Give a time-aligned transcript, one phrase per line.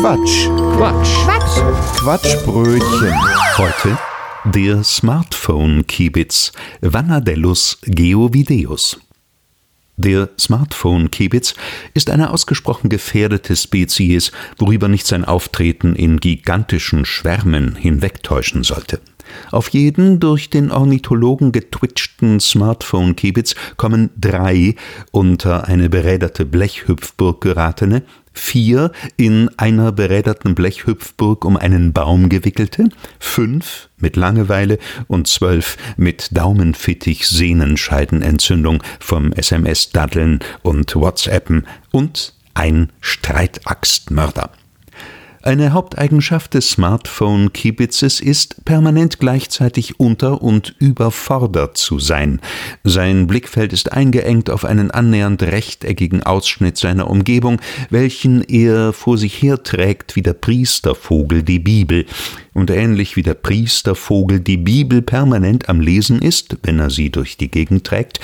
[0.00, 0.48] Quatsch.
[0.76, 1.14] Quatsch.
[1.24, 1.96] Quatsch.
[1.96, 3.14] Quatschbrötchen.
[3.56, 3.98] Heute
[4.44, 9.00] der Smartphone-Kiebitz Vanadellus geovideus.
[9.96, 11.54] Der Smartphone-Kiebitz
[11.94, 19.00] ist eine ausgesprochen gefährdete Spezies, worüber nicht sein Auftreten in gigantischen Schwärmen hinwegtäuschen sollte.
[19.50, 24.74] Auf jeden durch den Ornithologen getwitchten Smartphone-Kiebitz kommen drei
[25.10, 28.02] unter eine beräderte Blechhüpfburg geratene,
[28.32, 32.88] vier in einer beräderten Blechhüpfburg um einen Baum gewickelte,
[33.18, 34.78] fünf mit Langeweile
[35.08, 44.50] und zwölf mit Daumenfittich Sehnenscheidenentzündung vom SMS-Daddeln und WhatsAppen und ein Streitaxtmörder.
[45.46, 52.40] Eine Haupteigenschaft des Smartphone-Kiebitzes ist, permanent gleichzeitig unter- und überfordert zu sein.
[52.82, 57.60] Sein Blickfeld ist eingeengt auf einen annähernd rechteckigen Ausschnitt seiner Umgebung,
[57.90, 62.06] welchen er vor sich herträgt wie der Priestervogel die Bibel.
[62.52, 67.36] Und ähnlich wie der Priestervogel die Bibel permanent am Lesen ist, wenn er sie durch
[67.36, 68.18] die Gegend trägt,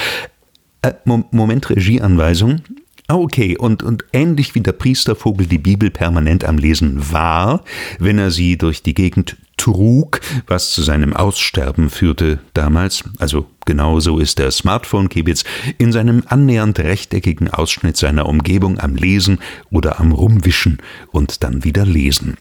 [0.83, 2.62] äh, Moment, Regieanweisung.
[3.08, 7.64] Ah, okay, und, und ähnlich wie der Priestervogel die Bibel permanent am Lesen war,
[7.98, 14.19] wenn er sie durch die Gegend trug, was zu seinem Aussterben führte damals, also genauso
[14.19, 15.44] ist der Smartphone-Kibitz
[15.78, 19.39] in seinem annähernd rechteckigen Ausschnitt seiner Umgebung am Lesen
[19.70, 20.78] oder am Rumwischen
[21.11, 22.39] und dann wieder lesen.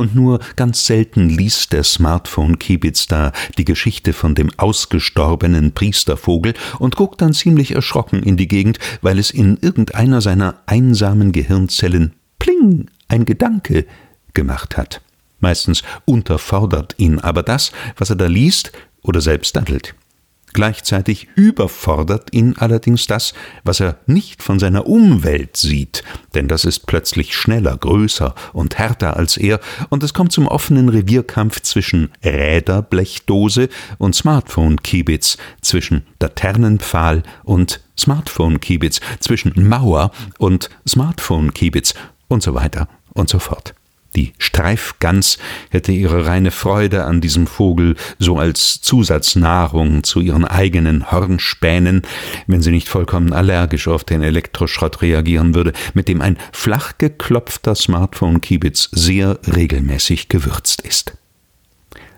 [0.00, 6.96] Und nur ganz selten liest der Smartphone-Kiebitz da die Geschichte von dem ausgestorbenen Priestervogel und
[6.96, 12.86] guckt dann ziemlich erschrocken in die Gegend, weil es in irgendeiner seiner einsamen Gehirnzellen pling
[13.08, 13.84] ein Gedanke
[14.32, 15.02] gemacht hat.
[15.38, 19.94] Meistens unterfordert ihn aber das, was er da liest oder selbst daddelt.
[20.52, 26.02] Gleichzeitig überfordert ihn allerdings das, was er nicht von seiner Umwelt sieht,
[26.34, 30.88] denn das ist plötzlich schneller, größer und härter als er, und es kommt zum offenen
[30.88, 41.94] Revierkampf zwischen Räderblechdose und Smartphone-Kiebitz, zwischen Laternenpfahl und Smartphone-Kiebitz, zwischen Mauer und Smartphone-Kiebitz
[42.28, 43.74] und so weiter und so fort.
[44.16, 45.38] Die Streifgans
[45.70, 52.02] hätte ihre reine Freude an diesem Vogel so als Zusatznahrung zu ihren eigenen Hornspänen,
[52.48, 57.76] wenn sie nicht vollkommen allergisch auf den Elektroschrott reagieren würde, mit dem ein flach geklopfter
[57.76, 61.14] Smartphone-Kiebitz sehr regelmäßig gewürzt ist.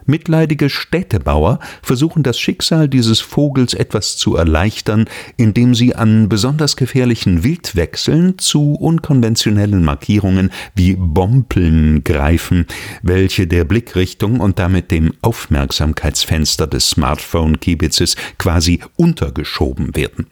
[0.07, 7.45] Mitleidige Städtebauer versuchen das Schicksal dieses Vogels etwas zu erleichtern, indem sie an besonders gefährlichen
[7.45, 12.67] Wildwechseln zu unkonventionellen Markierungen wie Bompeln greifen,
[13.03, 20.27] welche der Blickrichtung und damit dem Aufmerksamkeitsfenster des Smartphone-Kiebitzes quasi untergeschoben werden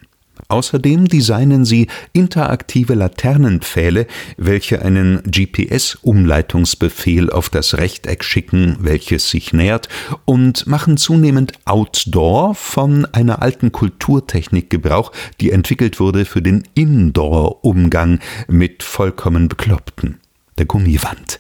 [0.50, 9.89] Außerdem designen sie interaktive Laternenpfähle, welche einen GPS-Umleitungsbefehl auf das Rechteck schicken, welches sich nähert,
[10.25, 18.19] und machen zunehmend Outdoor von einer alten Kulturtechnik Gebrauch, die entwickelt wurde für den Indoor-Umgang
[18.49, 20.19] mit vollkommen Bekloppten,
[20.59, 21.39] der Gummiwand.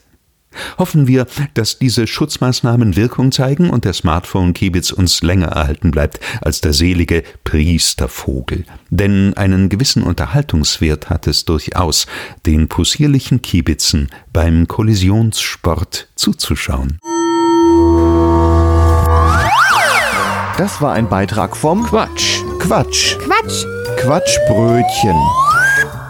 [0.78, 6.60] Hoffen wir, dass diese Schutzmaßnahmen Wirkung zeigen und der Smartphone-Kiebitz uns länger erhalten bleibt als
[6.60, 8.64] der selige Priestervogel.
[8.90, 12.06] Denn einen gewissen Unterhaltungswert hat es durchaus,
[12.46, 16.98] den possierlichen Kiebitzen beim Kollisionssport zuzuschauen.
[20.58, 22.42] Das war ein Beitrag vom Quatsch.
[22.58, 23.16] Quatsch.
[23.18, 23.64] Quatsch.
[23.96, 25.16] Quatschbrötchen.